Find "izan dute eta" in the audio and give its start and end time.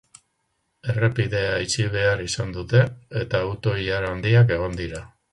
2.27-3.41